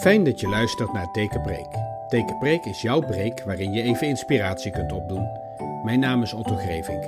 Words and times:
Fijn 0.00 0.24
dat 0.24 0.40
je 0.40 0.48
luistert 0.48 0.92
naar 0.92 1.10
Tekenpreek. 1.10 1.66
Tekenpreek 2.08 2.64
is 2.64 2.82
jouw 2.82 3.00
preek 3.00 3.42
waarin 3.44 3.72
je 3.72 3.82
even 3.82 4.06
inspiratie 4.06 4.72
kunt 4.72 4.92
opdoen. 4.92 5.28
Mijn 5.84 6.00
naam 6.00 6.22
is 6.22 6.32
Otto 6.32 6.54
Grevink. 6.54 7.04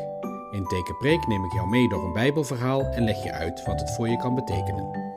In 0.50 0.64
Tekenpreek 0.64 1.26
neem 1.26 1.44
ik 1.44 1.52
jou 1.52 1.68
mee 1.68 1.88
door 1.88 2.04
een 2.04 2.12
Bijbelverhaal 2.12 2.84
en 2.84 3.04
leg 3.04 3.22
je 3.22 3.32
uit 3.32 3.64
wat 3.64 3.80
het 3.80 3.90
voor 3.90 4.08
je 4.08 4.16
kan 4.16 4.34
betekenen. 4.34 5.09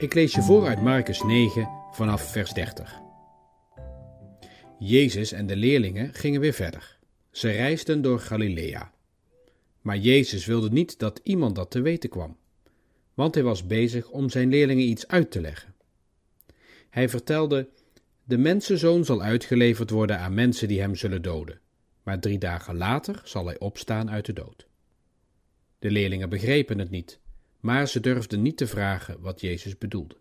Ik 0.00 0.14
lees 0.14 0.34
je 0.34 0.42
voor 0.42 0.66
uit 0.66 0.82
Marcus 0.82 1.22
9 1.22 1.68
vanaf 1.92 2.32
vers 2.32 2.52
30. 2.52 3.00
Jezus 4.78 5.32
en 5.32 5.46
de 5.46 5.56
leerlingen 5.56 6.14
gingen 6.14 6.40
weer 6.40 6.52
verder. 6.52 6.98
Ze 7.30 7.50
reisden 7.50 8.02
door 8.02 8.20
Galilea. 8.20 8.92
Maar 9.80 9.96
Jezus 9.96 10.46
wilde 10.46 10.70
niet 10.70 10.98
dat 10.98 11.20
iemand 11.22 11.54
dat 11.54 11.70
te 11.70 11.80
weten 11.80 12.10
kwam, 12.10 12.36
want 13.14 13.34
hij 13.34 13.44
was 13.44 13.66
bezig 13.66 14.08
om 14.08 14.30
zijn 14.30 14.48
leerlingen 14.48 14.88
iets 14.88 15.08
uit 15.08 15.30
te 15.30 15.40
leggen. 15.40 15.74
Hij 16.90 17.08
vertelde: 17.08 17.68
De 18.24 18.38
mensenzoon 18.38 19.04
zal 19.04 19.22
uitgeleverd 19.22 19.90
worden 19.90 20.18
aan 20.18 20.34
mensen 20.34 20.68
die 20.68 20.80
hem 20.80 20.94
zullen 20.94 21.22
doden, 21.22 21.60
maar 22.02 22.20
drie 22.20 22.38
dagen 22.38 22.76
later 22.76 23.20
zal 23.24 23.46
hij 23.46 23.58
opstaan 23.58 24.10
uit 24.10 24.26
de 24.26 24.32
dood. 24.32 24.66
De 25.78 25.90
leerlingen 25.90 26.28
begrepen 26.28 26.78
het 26.78 26.90
niet, 26.90 27.20
maar 27.60 27.88
ze 27.88 28.00
durfden 28.00 28.42
niet 28.42 28.56
te 28.56 28.66
vragen 28.66 29.20
wat 29.20 29.40
Jezus 29.40 29.78
bedoelde. 29.78 30.16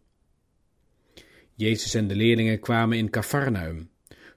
Jezus 1.55 1.93
en 1.93 2.07
de 2.07 2.15
leerlingen 2.15 2.59
kwamen 2.59 2.97
in 2.97 3.09
Cafarnaum. 3.09 3.89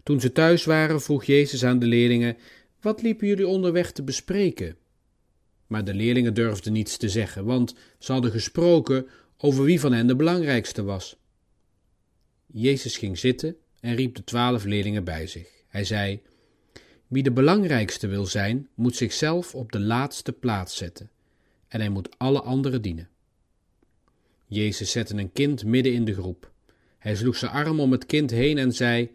Toen 0.02 0.20
ze 0.20 0.32
thuis 0.32 0.64
waren, 0.64 1.02
vroeg 1.02 1.24
Jezus 1.24 1.64
aan 1.64 1.78
de 1.78 1.86
leerlingen: 1.86 2.36
Wat 2.80 3.02
liepen 3.02 3.26
jullie 3.26 3.46
onderweg 3.46 3.92
te 3.92 4.02
bespreken? 4.02 4.76
Maar 5.66 5.84
de 5.84 5.94
leerlingen 5.94 6.34
durfden 6.34 6.72
niets 6.72 6.96
te 6.96 7.08
zeggen, 7.08 7.44
want 7.44 7.74
ze 7.98 8.12
hadden 8.12 8.30
gesproken 8.30 9.06
over 9.36 9.64
wie 9.64 9.80
van 9.80 9.92
hen 9.92 10.06
de 10.06 10.16
belangrijkste 10.16 10.82
was. 10.82 11.16
Jezus 12.46 12.96
ging 12.96 13.18
zitten 13.18 13.56
en 13.80 13.94
riep 13.94 14.14
de 14.14 14.24
twaalf 14.24 14.64
leerlingen 14.64 15.04
bij 15.04 15.26
zich. 15.26 15.48
Hij 15.68 15.84
zei: 15.84 16.22
Wie 17.06 17.22
de 17.22 17.32
belangrijkste 17.32 18.06
wil 18.06 18.26
zijn, 18.26 18.68
moet 18.74 18.96
zichzelf 18.96 19.54
op 19.54 19.72
de 19.72 19.80
laatste 19.80 20.32
plaats 20.32 20.76
zetten, 20.76 21.10
en 21.72 21.80
hij 21.80 21.88
moet 21.88 22.18
alle 22.18 22.40
anderen 22.40 22.82
dienen. 22.82 23.08
Jezus 24.46 24.90
zette 24.90 25.14
een 25.14 25.32
kind 25.32 25.64
midden 25.64 25.92
in 25.92 26.04
de 26.04 26.14
groep. 26.14 26.52
Hij 26.98 27.14
sloeg 27.16 27.36
zijn 27.36 27.50
arm 27.50 27.80
om 27.80 27.92
het 27.92 28.06
kind 28.06 28.30
heen 28.30 28.58
en 28.58 28.72
zei: 28.72 29.10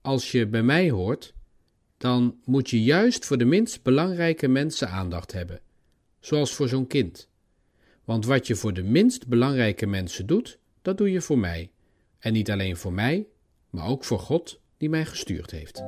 Als 0.00 0.30
je 0.30 0.46
bij 0.46 0.62
mij 0.62 0.90
hoort, 0.90 1.34
dan 1.96 2.36
moet 2.44 2.70
je 2.70 2.82
juist 2.82 3.24
voor 3.24 3.38
de 3.38 3.44
minst 3.44 3.82
belangrijke 3.82 4.48
mensen 4.48 4.88
aandacht 4.88 5.32
hebben, 5.32 5.60
zoals 6.20 6.54
voor 6.54 6.68
zo'n 6.68 6.86
kind. 6.86 7.28
Want 8.04 8.26
wat 8.26 8.46
je 8.46 8.54
voor 8.54 8.72
de 8.72 8.82
minst 8.82 9.26
belangrijke 9.26 9.86
mensen 9.86 10.26
doet, 10.26 10.58
dat 10.82 10.98
doe 10.98 11.10
je 11.10 11.20
voor 11.20 11.38
mij. 11.38 11.70
En 12.18 12.32
niet 12.32 12.50
alleen 12.50 12.76
voor 12.76 12.92
mij, 12.92 13.26
maar 13.70 13.86
ook 13.86 14.04
voor 14.04 14.18
God 14.18 14.60
die 14.76 14.88
mij 14.88 15.06
gestuurd 15.06 15.50
heeft. 15.50 15.82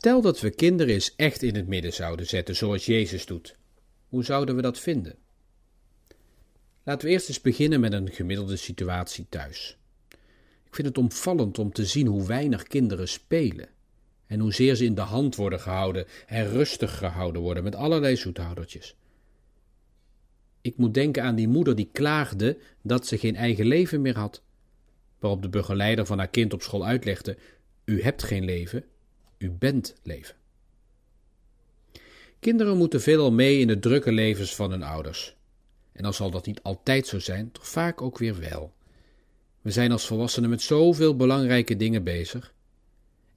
Stel 0.00 0.20
dat 0.20 0.40
we 0.40 0.50
kinderen 0.50 0.94
eens 0.94 1.14
echt 1.16 1.42
in 1.42 1.54
het 1.54 1.66
midden 1.66 1.92
zouden 1.92 2.26
zetten, 2.26 2.56
zoals 2.56 2.86
Jezus 2.86 3.26
doet. 3.26 3.56
Hoe 4.08 4.24
zouden 4.24 4.56
we 4.56 4.62
dat 4.62 4.78
vinden? 4.78 5.16
Laten 6.82 7.06
we 7.06 7.12
eerst 7.12 7.28
eens 7.28 7.40
beginnen 7.40 7.80
met 7.80 7.92
een 7.92 8.10
gemiddelde 8.10 8.56
situatie 8.56 9.26
thuis. 9.28 9.76
Ik 10.64 10.74
vind 10.74 10.88
het 10.88 10.98
opvallend 10.98 11.58
om 11.58 11.72
te 11.72 11.84
zien 11.84 12.06
hoe 12.06 12.26
weinig 12.26 12.62
kinderen 12.62 13.08
spelen 13.08 13.68
en 14.26 14.40
hoezeer 14.40 14.74
ze 14.74 14.84
in 14.84 14.94
de 14.94 15.00
hand 15.00 15.36
worden 15.36 15.60
gehouden 15.60 16.06
en 16.26 16.48
rustig 16.48 16.98
gehouden 16.98 17.42
worden 17.42 17.64
met 17.64 17.74
allerlei 17.74 18.16
zoethoudertjes. 18.16 18.96
Ik 20.60 20.76
moet 20.76 20.94
denken 20.94 21.22
aan 21.22 21.34
die 21.34 21.48
moeder 21.48 21.76
die 21.76 21.90
klaagde 21.92 22.58
dat 22.82 23.06
ze 23.06 23.18
geen 23.18 23.36
eigen 23.36 23.66
leven 23.66 24.00
meer 24.00 24.16
had, 24.16 24.42
waarop 25.18 25.42
de 25.42 25.48
begeleider 25.48 26.06
van 26.06 26.18
haar 26.18 26.30
kind 26.30 26.52
op 26.52 26.62
school 26.62 26.84
uitlegde: 26.84 27.36
U 27.84 28.02
hebt 28.02 28.22
geen 28.22 28.44
leven, 28.44 28.84
u 29.40 29.50
bent 29.50 29.94
leven. 30.02 30.34
Kinderen 32.40 32.76
moeten 32.76 33.00
veelal 33.00 33.32
mee 33.32 33.58
in 33.58 33.66
de 33.66 33.78
drukke 33.78 34.12
levens 34.12 34.54
van 34.54 34.70
hun 34.70 34.82
ouders. 34.82 35.36
En 35.92 36.02
dan 36.02 36.14
zal 36.14 36.30
dat 36.30 36.46
niet 36.46 36.62
altijd 36.62 37.06
zo 37.06 37.18
zijn, 37.18 37.52
toch 37.52 37.68
vaak 37.68 38.02
ook 38.02 38.18
weer 38.18 38.38
wel. 38.38 38.74
We 39.60 39.70
zijn 39.70 39.92
als 39.92 40.06
volwassenen 40.06 40.50
met 40.50 40.62
zoveel 40.62 41.16
belangrijke 41.16 41.76
dingen 41.76 42.04
bezig. 42.04 42.54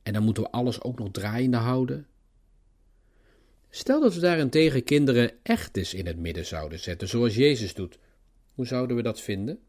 En 0.03 0.13
dan 0.13 0.23
moeten 0.23 0.43
we 0.43 0.51
alles 0.51 0.81
ook 0.81 0.99
nog 0.99 1.11
draaiende 1.11 1.57
houden. 1.57 2.07
Stel 3.69 4.01
dat 4.01 4.13
we 4.13 4.19
daarentegen 4.19 4.83
kinderen 4.83 5.31
echt 5.43 5.77
eens 5.77 5.93
in 5.93 6.05
het 6.05 6.17
midden 6.17 6.45
zouden 6.45 6.79
zetten, 6.79 7.07
zoals 7.07 7.35
Jezus 7.35 7.73
doet. 7.73 7.99
Hoe 8.53 8.65
zouden 8.65 8.95
we 8.95 9.01
dat 9.01 9.21
vinden? 9.21 9.59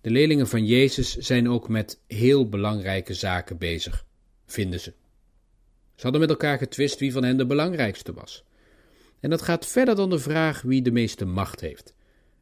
De 0.00 0.10
leerlingen 0.10 0.48
van 0.48 0.66
Jezus 0.66 1.16
zijn 1.16 1.48
ook 1.48 1.68
met 1.68 2.00
heel 2.06 2.48
belangrijke 2.48 3.14
zaken 3.14 3.58
bezig 3.58 4.06
vinden 4.52 4.80
ze. 4.80 4.92
Ze 5.94 6.02
hadden 6.02 6.20
met 6.20 6.30
elkaar 6.30 6.58
getwist 6.58 6.98
wie 6.98 7.12
van 7.12 7.24
hen 7.24 7.36
de 7.36 7.46
belangrijkste 7.46 8.12
was. 8.12 8.44
En 9.20 9.30
dat 9.30 9.42
gaat 9.42 9.66
verder 9.66 9.94
dan 9.94 10.10
de 10.10 10.18
vraag 10.18 10.62
wie 10.62 10.82
de 10.82 10.90
meeste 10.90 11.24
macht 11.24 11.60
heeft. 11.60 11.94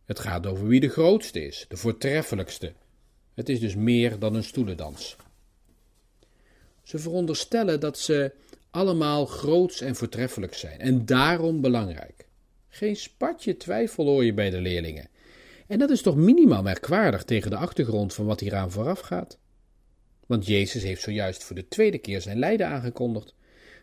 Het 0.04 0.19
gaat 0.19 0.47
over 0.47 0.66
wie 0.66 0.81
de 0.81 0.88
grootste 0.88 1.47
is, 1.47 1.65
de 1.69 1.76
voortreffelijkste. 1.76 2.72
Het 3.34 3.49
is 3.49 3.60
dus 3.60 3.75
meer 3.75 4.19
dan 4.19 4.34
een 4.34 4.44
stoelendans. 4.44 5.16
Ze 6.82 6.99
veronderstellen 6.99 7.81
dat 7.81 7.99
ze 7.99 8.32
allemaal 8.70 9.26
groots 9.26 9.81
en 9.81 9.97
voortreffelijk 9.97 10.54
zijn 10.54 10.81
en 10.81 11.06
daarom 11.06 11.60
belangrijk. 11.60 12.26
Geen 12.69 12.97
spatje 12.97 13.56
twijfel 13.56 14.04
hoor 14.04 14.25
je 14.25 14.34
bij 14.34 14.50
de 14.50 14.60
leerlingen. 14.60 15.09
En 15.66 15.78
dat 15.78 15.91
is 15.91 16.03
toch 16.03 16.16
minimaal 16.16 16.62
merkwaardig 16.62 17.25
tegen 17.25 17.50
de 17.50 17.56
achtergrond 17.56 18.15
van 18.15 18.26
wat 18.26 18.41
hieraan 18.41 18.70
vooraf 18.70 19.00
gaat. 19.00 19.38
Want 20.31 20.47
Jezus 20.47 20.83
heeft 20.83 21.03
zojuist 21.03 21.45
voor 21.45 21.57
de 21.57 21.69
tweede 21.69 21.99
keer 21.99 22.21
zijn 22.21 22.39
lijden 22.39 22.67
aangekondigd. 22.67 23.35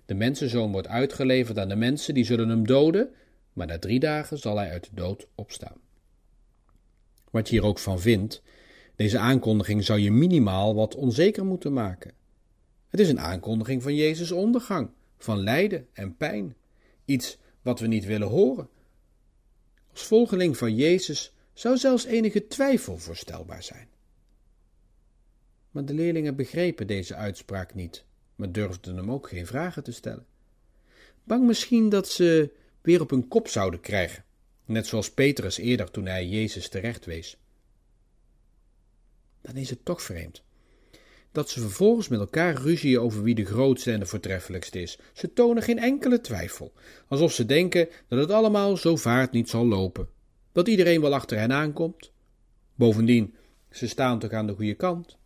De 0.05 0.13
mensenzoon 0.13 0.71
wordt 0.71 0.87
uitgeleverd 0.87 1.57
aan 1.57 1.69
de 1.69 1.75
mensen 1.75 2.13
die 2.13 2.23
zullen 2.23 2.49
hem 2.49 2.67
doden, 2.67 3.09
maar 3.53 3.67
na 3.67 3.79
drie 3.79 3.99
dagen 3.99 4.37
zal 4.37 4.57
hij 4.57 4.69
uit 4.69 4.83
de 4.83 4.95
dood 4.95 5.27
opstaan. 5.35 5.81
Wat 7.31 7.49
je 7.49 7.55
hier 7.55 7.65
ook 7.65 7.79
van 7.79 7.99
vindt, 7.99 8.41
deze 8.95 9.17
aankondiging 9.17 9.83
zou 9.83 9.99
je 9.99 10.11
minimaal 10.11 10.75
wat 10.75 10.95
onzeker 10.95 11.45
moeten 11.45 11.73
maken. 11.73 12.13
Het 12.89 12.99
is 12.99 13.09
een 13.09 13.19
aankondiging 13.19 13.83
van 13.83 13.95
Jezus' 13.95 14.31
ondergang, 14.31 14.89
van 15.17 15.39
lijden 15.39 15.87
en 15.93 16.15
pijn, 16.15 16.55
iets 17.05 17.37
wat 17.61 17.79
we 17.79 17.87
niet 17.87 18.05
willen 18.05 18.27
horen. 18.27 18.69
Als 19.91 20.03
volgeling 20.03 20.57
van 20.57 20.75
Jezus 20.75 21.33
zou 21.53 21.77
zelfs 21.77 22.05
enige 22.05 22.47
twijfel 22.47 22.97
voorstelbaar 22.97 23.63
zijn. 23.63 23.95
Maar 25.77 25.85
de 25.85 25.93
leerlingen 25.93 26.35
begrepen 26.35 26.87
deze 26.87 27.15
uitspraak 27.15 27.73
niet, 27.73 28.03
maar 28.35 28.51
durfden 28.51 28.97
hem 28.97 29.11
ook 29.11 29.29
geen 29.29 29.45
vragen 29.45 29.83
te 29.83 29.91
stellen. 29.91 30.25
Bang 31.23 31.45
misschien 31.45 31.89
dat 31.89 32.09
ze 32.09 32.51
weer 32.81 33.01
op 33.01 33.09
hun 33.09 33.27
kop 33.27 33.47
zouden 33.47 33.79
krijgen, 33.79 34.23
net 34.65 34.87
zoals 34.87 35.11
Petrus 35.11 35.57
eerder 35.57 35.91
toen 35.91 36.05
hij 36.05 36.27
Jezus 36.27 36.69
terecht 36.69 37.05
wees. 37.05 37.37
Dan 39.41 39.55
is 39.55 39.69
het 39.69 39.85
toch 39.85 40.01
vreemd 40.01 40.43
dat 41.31 41.49
ze 41.49 41.59
vervolgens 41.59 42.07
met 42.07 42.19
elkaar 42.19 42.55
ruzien 42.55 42.99
over 42.99 43.23
wie 43.23 43.35
de 43.35 43.45
grootste 43.45 43.91
en 43.91 43.99
de 43.99 44.05
voortreffelijkste 44.05 44.81
is. 44.81 44.99
Ze 45.13 45.33
tonen 45.33 45.63
geen 45.63 45.79
enkele 45.79 46.21
twijfel, 46.21 46.73
alsof 47.07 47.31
ze 47.31 47.45
denken 47.45 47.89
dat 48.07 48.19
het 48.19 48.31
allemaal 48.31 48.77
zo 48.77 48.95
vaart 48.95 49.31
niet 49.31 49.49
zal 49.49 49.65
lopen, 49.65 50.09
dat 50.51 50.67
iedereen 50.67 51.01
wel 51.01 51.13
achter 51.13 51.37
hen 51.37 51.51
aankomt. 51.51 52.11
Bovendien, 52.75 53.35
ze 53.71 53.87
staan 53.87 54.19
toch 54.19 54.31
aan 54.31 54.47
de 54.47 54.53
goede 54.53 54.75
kant. 54.75 55.17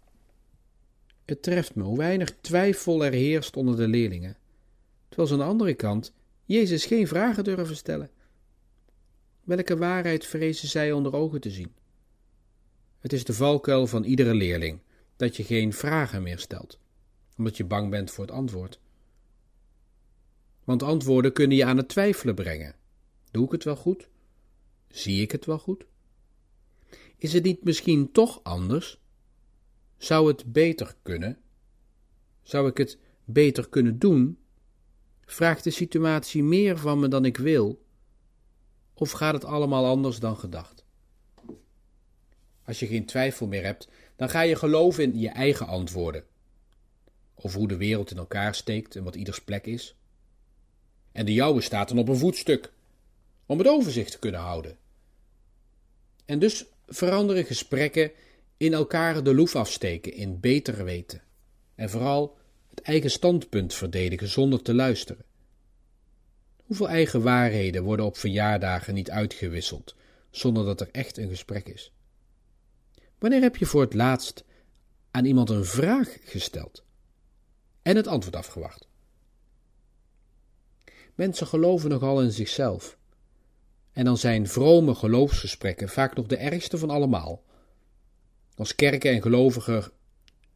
Het 1.31 1.41
treft 1.41 1.75
me 1.75 1.83
hoe 1.83 1.97
weinig 1.97 2.35
twijfel 2.41 3.05
er 3.05 3.11
heerst 3.11 3.57
onder 3.57 3.75
de 3.75 3.87
leerlingen, 3.87 4.37
terwijl 5.07 5.27
ze 5.27 5.33
aan 5.33 5.39
de 5.39 5.45
andere 5.45 5.73
kant 5.73 6.13
Jezus 6.45 6.85
geen 6.85 7.07
vragen 7.07 7.43
durven 7.43 7.75
stellen. 7.75 8.09
Welke 9.43 9.77
waarheid 9.77 10.25
vrezen 10.25 10.67
zij 10.67 10.91
onder 10.91 11.15
ogen 11.15 11.41
te 11.41 11.51
zien? 11.51 11.73
Het 12.99 13.13
is 13.13 13.23
de 13.23 13.33
valkuil 13.33 13.87
van 13.87 14.03
iedere 14.03 14.33
leerling 14.33 14.79
dat 15.15 15.37
je 15.37 15.43
geen 15.43 15.73
vragen 15.73 16.23
meer 16.23 16.39
stelt, 16.39 16.79
omdat 17.37 17.57
je 17.57 17.65
bang 17.65 17.89
bent 17.89 18.11
voor 18.11 18.25
het 18.25 18.33
antwoord. 18.33 18.79
Want 20.63 20.83
antwoorden 20.83 21.33
kunnen 21.33 21.57
je 21.57 21.65
aan 21.65 21.77
het 21.77 21.89
twijfelen 21.89 22.35
brengen. 22.35 22.75
Doe 23.31 23.45
ik 23.45 23.51
het 23.51 23.63
wel 23.63 23.75
goed? 23.75 24.07
Zie 24.87 25.21
ik 25.21 25.31
het 25.31 25.45
wel 25.45 25.59
goed? 25.59 25.85
Is 27.17 27.33
het 27.33 27.43
niet 27.43 27.63
misschien 27.63 28.11
toch 28.11 28.43
anders? 28.43 28.99
Zou 30.01 30.27
het 30.27 30.51
beter 30.51 30.95
kunnen? 31.01 31.37
Zou 32.41 32.69
ik 32.69 32.77
het 32.77 32.97
beter 33.23 33.69
kunnen 33.69 33.99
doen? 33.99 34.39
Vraagt 35.25 35.63
de 35.63 35.69
situatie 35.69 36.43
meer 36.43 36.77
van 36.77 36.99
me 36.99 37.07
dan 37.07 37.25
ik 37.25 37.37
wil? 37.37 37.85
Of 38.93 39.11
gaat 39.11 39.33
het 39.33 39.45
allemaal 39.45 39.85
anders 39.85 40.19
dan 40.19 40.37
gedacht? 40.37 40.85
Als 42.65 42.79
je 42.79 42.87
geen 42.87 43.05
twijfel 43.05 43.47
meer 43.47 43.63
hebt, 43.63 43.87
dan 44.15 44.29
ga 44.29 44.41
je 44.41 44.55
geloven 44.55 45.03
in 45.03 45.19
je 45.19 45.29
eigen 45.29 45.67
antwoorden. 45.67 46.23
Over 47.35 47.59
hoe 47.59 47.67
de 47.67 47.77
wereld 47.77 48.11
in 48.11 48.17
elkaar 48.17 48.55
steekt 48.55 48.95
en 48.95 49.03
wat 49.03 49.15
ieders 49.15 49.41
plek 49.41 49.65
is. 49.65 49.95
En 51.11 51.25
de 51.25 51.33
jouwe 51.33 51.61
staat 51.61 51.87
dan 51.87 51.97
op 51.97 52.07
een 52.07 52.17
voetstuk, 52.17 52.71
om 53.45 53.57
het 53.57 53.67
overzicht 53.67 54.11
te 54.11 54.19
kunnen 54.19 54.41
houden. 54.41 54.77
En 56.25 56.39
dus 56.39 56.65
veranderen 56.87 57.45
gesprekken 57.45 58.11
in 58.61 58.73
elkaar 58.73 59.23
de 59.23 59.33
loef 59.33 59.55
afsteken 59.55 60.13
in 60.13 60.39
beter 60.39 60.83
weten. 60.83 61.21
En 61.75 61.89
vooral 61.89 62.37
het 62.69 62.81
eigen 62.81 63.11
standpunt 63.11 63.73
verdedigen 63.73 64.27
zonder 64.27 64.61
te 64.61 64.73
luisteren. 64.73 65.25
Hoeveel 66.63 66.89
eigen 66.89 67.21
waarheden 67.21 67.83
worden 67.83 68.05
op 68.05 68.17
verjaardagen 68.17 68.93
niet 68.93 69.11
uitgewisseld 69.11 69.95
zonder 70.29 70.65
dat 70.65 70.81
er 70.81 70.89
echt 70.91 71.17
een 71.17 71.29
gesprek 71.29 71.67
is? 71.67 71.93
Wanneer 73.19 73.41
heb 73.41 73.55
je 73.57 73.65
voor 73.65 73.81
het 73.81 73.93
laatst 73.93 74.43
aan 75.11 75.25
iemand 75.25 75.49
een 75.49 75.65
vraag 75.65 76.17
gesteld 76.23 76.83
en 77.81 77.95
het 77.95 78.07
antwoord 78.07 78.35
afgewacht? 78.35 78.87
Mensen 81.15 81.47
geloven 81.47 81.89
nogal 81.89 82.21
in 82.21 82.31
zichzelf. 82.31 82.97
En 83.91 84.05
dan 84.05 84.17
zijn 84.17 84.47
vrome 84.47 84.95
geloofsgesprekken 84.95 85.89
vaak 85.89 86.15
nog 86.15 86.27
de 86.27 86.37
ergste 86.37 86.77
van 86.77 86.89
allemaal. 86.89 87.49
Als 88.55 88.75
kerken 88.75 89.11
en 89.11 89.21
gelovigen 89.21 89.91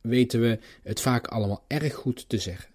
weten 0.02 0.42
we 0.42 0.60
het 0.84 1.02
vaak 1.02 1.28
allemaal 1.28 1.64
erg 1.68 1.94
goed 1.94 2.30
te 2.30 2.38
zeggen. 2.38 2.74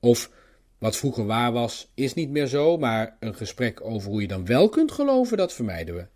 Of 0.00 0.30
wat 0.78 0.96
vroeger 0.96 1.26
waar 1.26 1.52
was, 1.52 1.88
is 1.94 2.14
niet 2.14 2.30
meer 2.30 2.46
zo, 2.46 2.76
maar 2.76 3.16
een 3.20 3.34
gesprek 3.34 3.80
over 3.80 4.10
hoe 4.10 4.20
je 4.20 4.28
dan 4.28 4.46
wel 4.46 4.68
kunt 4.68 4.92
geloven, 4.92 5.36
dat 5.36 5.52
vermijden 5.52 5.94
we. 5.94 6.06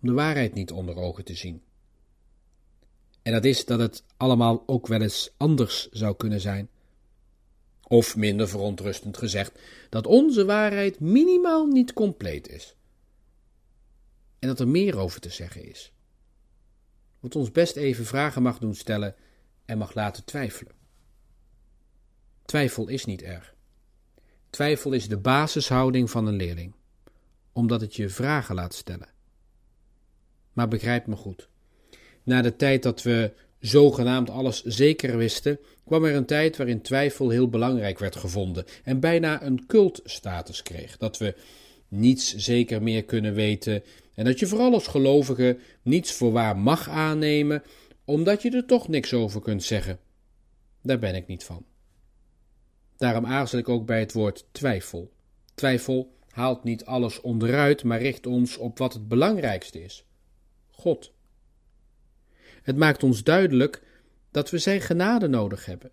Om 0.00 0.08
de 0.08 0.12
waarheid 0.12 0.54
niet 0.54 0.70
onder 0.70 0.96
ogen 0.96 1.24
te 1.24 1.34
zien. 1.34 1.62
En 3.22 3.32
dat 3.32 3.44
is 3.44 3.64
dat 3.64 3.78
het 3.78 4.04
allemaal 4.16 4.62
ook 4.66 4.86
wel 4.86 5.00
eens 5.00 5.34
anders 5.36 5.88
zou 5.90 6.16
kunnen 6.16 6.40
zijn. 6.40 6.68
Of 7.88 8.16
minder 8.16 8.48
verontrustend 8.48 9.16
gezegd, 9.16 9.58
dat 9.90 10.06
onze 10.06 10.44
waarheid 10.44 11.00
minimaal 11.00 11.66
niet 11.66 11.92
compleet 11.92 12.48
is. 12.48 12.76
En 14.38 14.48
dat 14.48 14.60
er 14.60 14.68
meer 14.68 14.98
over 14.98 15.20
te 15.20 15.30
zeggen 15.30 15.68
is. 15.68 15.92
Wat 17.26 17.36
ons 17.36 17.50
best 17.50 17.76
even 17.76 18.04
vragen 18.04 18.42
mag 18.42 18.58
doen 18.58 18.74
stellen 18.74 19.14
en 19.64 19.78
mag 19.78 19.94
laten 19.94 20.24
twijfelen. 20.24 20.72
Twijfel 22.44 22.88
is 22.88 23.04
niet 23.04 23.22
erg. 23.22 23.54
Twijfel 24.50 24.92
is 24.92 25.08
de 25.08 25.16
basishouding 25.16 26.10
van 26.10 26.26
een 26.26 26.36
leerling, 26.36 26.74
omdat 27.52 27.80
het 27.80 27.94
je 27.96 28.08
vragen 28.08 28.54
laat 28.54 28.74
stellen. 28.74 29.08
Maar 30.52 30.68
begrijp 30.68 31.06
me 31.06 31.16
goed. 31.16 31.48
Na 32.22 32.42
de 32.42 32.56
tijd 32.56 32.82
dat 32.82 33.02
we 33.02 33.32
zogenaamd 33.58 34.30
alles 34.30 34.62
zeker 34.62 35.16
wisten, 35.16 35.58
kwam 35.84 36.04
er 36.04 36.14
een 36.14 36.26
tijd 36.26 36.56
waarin 36.56 36.82
twijfel 36.82 37.30
heel 37.30 37.48
belangrijk 37.48 37.98
werd 37.98 38.16
gevonden 38.16 38.64
en 38.84 39.00
bijna 39.00 39.42
een 39.42 39.66
cultstatus 39.66 40.62
kreeg. 40.62 40.96
Dat 40.96 41.18
we 41.18 41.34
niets 41.88 42.34
zeker 42.36 42.82
meer 42.82 43.04
kunnen 43.04 43.34
weten 43.34 43.82
en 44.16 44.24
dat 44.24 44.38
je 44.38 44.46
vooral 44.46 44.72
als 44.72 44.86
gelovige 44.86 45.58
niets 45.82 46.12
voor 46.12 46.32
waar 46.32 46.56
mag 46.56 46.88
aannemen, 46.88 47.62
omdat 48.04 48.42
je 48.42 48.50
er 48.50 48.66
toch 48.66 48.88
niks 48.88 49.12
over 49.14 49.40
kunt 49.40 49.64
zeggen. 49.64 49.98
Daar 50.82 50.98
ben 50.98 51.14
ik 51.14 51.26
niet 51.26 51.44
van. 51.44 51.64
Daarom 52.96 53.26
aarzel 53.26 53.58
ik 53.58 53.68
ook 53.68 53.86
bij 53.86 54.00
het 54.00 54.12
woord 54.12 54.46
twijfel. 54.52 55.12
Twijfel 55.54 56.14
haalt 56.28 56.64
niet 56.64 56.84
alles 56.84 57.20
onderuit, 57.20 57.84
maar 57.84 58.00
richt 58.00 58.26
ons 58.26 58.56
op 58.56 58.78
wat 58.78 58.92
het 58.92 59.08
belangrijkste 59.08 59.82
is: 59.82 60.04
God. 60.70 61.12
Het 62.62 62.76
maakt 62.76 63.02
ons 63.02 63.22
duidelijk 63.22 63.82
dat 64.30 64.50
we 64.50 64.58
Zijn 64.58 64.80
genade 64.80 65.28
nodig 65.28 65.66
hebben. 65.66 65.90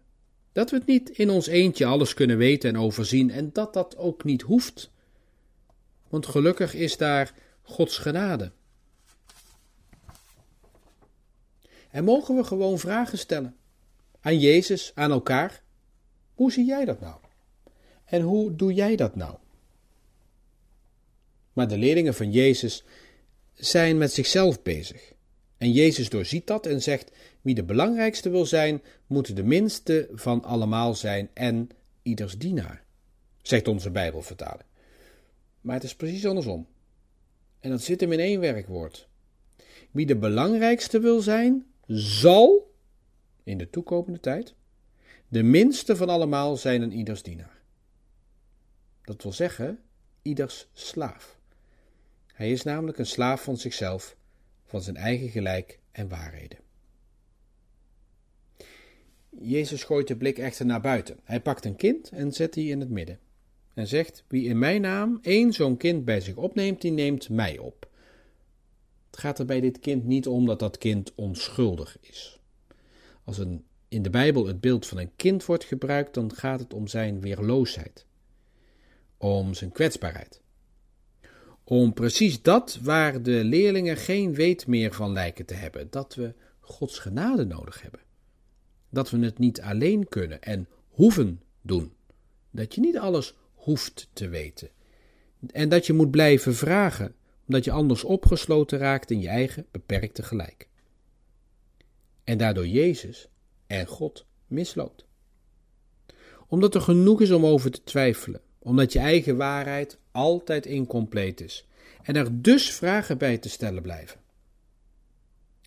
Dat 0.52 0.70
we 0.70 0.78
het 0.78 0.86
niet 0.86 1.10
in 1.10 1.30
ons 1.30 1.48
eentje 1.48 1.86
alles 1.86 2.14
kunnen 2.14 2.38
weten 2.38 2.70
en 2.70 2.78
overzien 2.78 3.32
en 3.32 3.50
dat 3.54 3.74
dat 3.74 3.98
ook 3.98 4.24
niet 4.24 4.42
hoeft. 4.42 4.92
Want 6.14 6.26
gelukkig 6.26 6.74
is 6.74 6.98
daar 6.98 7.34
Gods 7.62 7.98
genade. 7.98 8.52
En 11.90 12.04
mogen 12.04 12.36
we 12.36 12.44
gewoon 12.44 12.80
vragen 12.80 13.18
stellen 13.18 13.56
aan 14.22 14.40
Jezus, 14.40 14.92
aan 14.96 15.12
elkaar. 15.12 15.64
Hoe 16.34 16.52
zie 16.52 16.66
jij 16.66 16.86
dat 16.86 17.00
nou? 17.00 17.16
En 18.06 18.22
hoe 18.22 18.56
doe 18.56 18.74
jij 18.74 18.96
dat 18.96 19.16
nou? 19.16 19.38
Maar 21.54 21.68
de 21.68 21.78
leerlingen 21.78 22.14
van 22.14 22.32
Jezus 22.32 22.84
zijn 23.54 23.98
met 23.98 24.14
zichzelf 24.14 24.62
bezig. 24.62 25.14
En 25.58 25.72
Jezus 25.72 26.10
doorziet 26.10 26.48
dat 26.48 26.66
en 26.66 26.82
zegt: 26.82 27.12
Wie 27.42 27.56
de 27.56 27.64
belangrijkste 27.64 28.30
wil 28.30 28.46
zijn, 28.46 28.82
moet 29.08 29.36
de 29.36 29.44
minste 29.44 30.10
van 30.12 30.44
allemaal 30.44 30.96
zijn 30.96 31.30
en 31.34 31.70
ieders 32.02 32.38
dienaar, 32.38 32.84
zegt 33.42 33.68
onze 33.68 33.92
Bijbelvertaling. 33.92 34.72
Maar 35.64 35.76
het 35.76 35.84
is 35.84 35.96
precies 35.96 36.26
andersom. 36.26 36.68
En 37.60 37.70
dat 37.70 37.82
zit 37.82 38.02
hem 38.02 38.12
in 38.12 38.20
één 38.20 38.40
werkwoord. 38.40 39.08
Wie 39.92 40.06
de 40.06 40.18
belangrijkste 40.18 41.00
wil 41.00 41.22
zijn, 41.22 41.66
zal 41.88 42.74
in 43.44 43.58
de 43.58 43.70
toekomende 43.70 44.20
tijd 44.20 44.56
de 45.28 45.44
minste 45.44 45.96
van 45.96 46.10
allemaal 46.10 46.58
zijn 46.58 46.82
een 46.82 46.92
ieders 46.92 47.24
dienaar. 47.24 47.62
Dat 49.02 49.24
wil 49.24 49.32
zeggen, 49.32 49.80
ieders 50.22 50.68
slaaf. 50.74 51.40
Hij 52.34 52.52
is 52.52 52.64
namelijk 52.64 52.98
een 52.98 53.06
slaaf 53.06 53.44
van 53.44 53.58
zichzelf, 53.58 54.16
van 54.66 54.82
zijn 54.82 54.96
eigen 54.96 55.30
gelijk 55.30 55.80
en 55.92 56.08
waarheden. 56.08 56.58
Jezus 59.30 59.84
gooit 59.84 60.08
de 60.08 60.18
blik 60.18 60.38
echter 60.38 60.66
naar 60.66 60.82
buiten. 60.82 61.20
Hij 61.24 61.42
pakt 61.42 61.66
een 61.66 61.76
kind 61.76 62.10
en 62.10 62.32
zet 62.32 62.54
die 62.54 62.70
in 62.70 62.80
het 62.80 62.90
midden. 62.90 63.20
En 63.74 63.88
zegt: 63.88 64.24
Wie 64.28 64.48
in 64.48 64.60
mijn 64.60 64.82
naam 64.82 65.20
één 65.22 65.54
zo'n 65.54 65.78
kind 65.78 66.06
bij 66.06 66.22
zich 66.22 66.36
opneemt, 66.36 66.82
die 66.82 66.92
neemt 66.92 67.30
mij 67.30 67.58
op. 67.58 67.90
Het 69.12 69.20
gaat 69.20 69.40
er 69.40 69.46
bij 69.46 69.62
dit 69.62 69.80
kind 69.80 70.06
niet 70.06 70.28
om 70.28 70.46
dat 70.46 70.60
dat 70.60 70.78
kind 70.78 71.12
onschuldig 71.16 71.98
is. 72.02 72.40
Als 73.24 73.38
een 73.38 73.64
in 73.88 74.02
de 74.02 74.10
Bijbel 74.10 74.46
het 74.46 74.62
beeld 74.62 74.88
van 74.88 74.98
een 74.98 75.16
kind 75.16 75.46
wordt 75.46 75.64
gebruikt, 75.64 76.14
dan 76.14 76.34
gaat 76.34 76.60
het 76.60 76.74
om 76.74 76.88
zijn 76.88 77.22
weerloosheid, 77.22 78.06
om 79.18 79.54
zijn 79.54 79.72
kwetsbaarheid. 79.72 80.42
Om 81.64 81.94
precies 81.94 82.42
dat 82.42 82.80
waar 82.82 83.24
de 83.24 83.44
leerlingen 83.44 83.98
geen 83.98 84.34
weet 84.34 84.68
meer 84.68 84.94
van 84.94 85.12
lijken 85.12 85.46
te 85.46 85.54
hebben, 85.54 85.88
dat 85.90 86.16
we 86.16 86.34
Gods 86.60 87.00
genade 87.00 87.46
nodig 87.46 87.82
hebben. 87.82 88.00
Dat 88.90 89.10
we 89.10 89.20
het 89.20 89.38
niet 89.38 89.62
alleen 89.62 90.08
kunnen 90.10 90.42
en 90.42 90.68
hoeven 90.90 91.42
doen. 91.62 91.94
Dat 92.52 92.76
je 92.76 92.82
niet 92.82 92.98
alles 92.98 93.36
hoeft 93.64 94.10
te 94.14 94.28
weten. 94.30 94.70
En 95.52 95.70
dat 95.70 95.86
je 95.86 95.94
moet 95.94 96.12
blijven 96.12 96.56
vragen, 96.56 97.16
omdat 97.48 97.64
je 97.64 97.72
anders 97.72 98.04
opgesloten 98.04 98.80
raakt 98.80 99.12
in 99.12 99.22
je 99.22 99.28
eigen 99.28 99.66
beperkte 99.72 100.24
gelijk. 100.24 100.68
En 102.24 102.38
daardoor 102.38 102.68
Jezus 102.68 103.28
en 103.68 103.86
God 103.86 104.26
misloopt. 104.48 105.06
Omdat 106.48 106.76
er 106.76 106.82
genoeg 106.82 107.22
is 107.22 107.32
om 107.32 107.46
over 107.46 107.72
te 107.72 107.84
twijfelen, 107.84 108.42
omdat 108.60 108.94
je 108.94 109.00
eigen 109.00 109.38
waarheid 109.38 109.98
altijd 110.12 110.66
incompleet 110.66 111.42
is 111.42 111.68
en 112.04 112.16
er 112.16 112.42
dus 112.42 112.72
vragen 112.72 113.18
bij 113.18 113.38
te 113.38 113.50
stellen 113.50 113.82
blijven. 113.82 114.20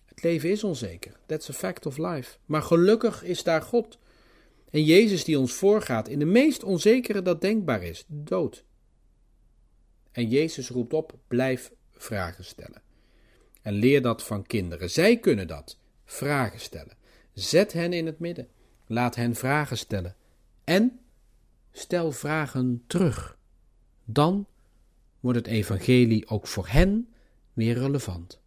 Het 0.05 0.23
leven 0.23 0.49
is 0.49 0.63
onzeker, 0.63 1.19
that's 1.25 1.49
a 1.49 1.53
fact 1.53 1.85
of 1.85 1.97
life. 1.97 2.37
Maar 2.45 2.61
gelukkig 2.61 3.23
is 3.23 3.43
daar 3.43 3.61
God 3.61 3.97
en 4.69 4.83
Jezus 4.83 5.23
die 5.23 5.39
ons 5.39 5.53
voorgaat 5.53 6.07
in 6.07 6.19
de 6.19 6.25
meest 6.25 6.63
onzekere 6.63 7.21
dat 7.21 7.41
denkbaar 7.41 7.83
is, 7.83 8.05
dood. 8.07 8.63
En 10.11 10.29
Jezus 10.29 10.69
roept 10.69 10.93
op: 10.93 11.17
blijf 11.27 11.71
vragen 11.91 12.45
stellen. 12.45 12.81
En 13.61 13.73
leer 13.73 14.01
dat 14.01 14.23
van 14.23 14.43
kinderen. 14.43 14.89
Zij 14.89 15.17
kunnen 15.17 15.47
dat, 15.47 15.77
vragen 16.05 16.59
stellen. 16.59 16.97
Zet 17.33 17.73
hen 17.73 17.93
in 17.93 18.05
het 18.05 18.19
midden. 18.19 18.47
Laat 18.85 19.15
hen 19.15 19.35
vragen 19.35 19.77
stellen. 19.77 20.15
En 20.63 20.99
stel 21.71 22.11
vragen 22.11 22.83
terug. 22.87 23.37
Dan 24.05 24.47
wordt 25.19 25.37
het 25.37 25.47
evangelie 25.47 26.27
ook 26.27 26.47
voor 26.47 26.67
hen 26.67 27.13
weer 27.53 27.77
relevant. 27.77 28.41